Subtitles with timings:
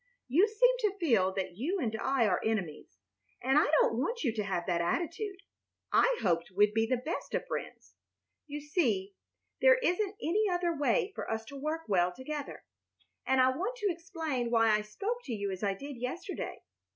[0.27, 2.97] You seem to feel that you and I are enemies,
[3.43, 5.41] and I don't want you to have that attitude.
[5.91, 7.93] I hoped we'd be the best of friends.
[8.47, 9.13] You see,
[9.61, 12.63] there isn't any other way for us to work well together.
[13.27, 16.63] And I want to explain why I spoke to you as I did yesterday.